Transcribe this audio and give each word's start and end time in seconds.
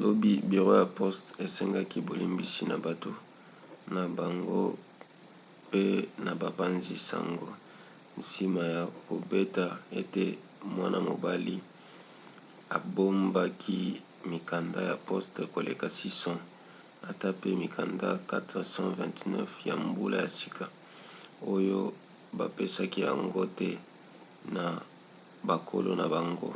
lobi 0.00 0.32
biro 0.48 0.70
ya 0.80 0.86
poste 0.98 1.30
esengaki 1.44 1.98
bolimbisi 2.08 2.62
na 2.70 2.76
bato 2.86 3.10
na 3.94 4.02
bango 4.18 4.62
pe 5.70 5.82
na 6.24 6.32
bapanzi-sango 6.42 7.48
nsima 8.20 8.62
ya 8.74 8.82
koyeba 9.04 9.66
ete 10.00 10.24
mwana-mobali 10.76 11.56
abombaki 12.76 13.78
mikanda 14.30 14.80
ya 14.90 14.96
poste 15.08 15.40
koleka 15.54 15.86
600 15.98 17.10
ata 17.10 17.28
pe 17.40 17.48
mikanda 17.62 18.08
429 18.30 19.68
ya 19.68 19.74
mbula 19.86 20.16
ya 20.24 20.28
sika 20.38 20.64
oyo 21.54 21.80
bapesaki 22.38 22.98
yango 23.08 23.42
te 23.58 23.70
na 24.56 24.64
bakolo 25.48 25.90
na 26.00 26.06
yango 26.14 26.50